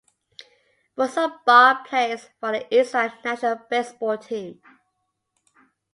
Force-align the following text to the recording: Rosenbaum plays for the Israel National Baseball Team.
Rosenbaum 0.97 1.83
plays 1.83 2.29
for 2.39 2.53
the 2.53 2.73
Israel 2.75 3.11
National 3.23 3.57
Baseball 3.69 4.17
Team. 4.17 4.59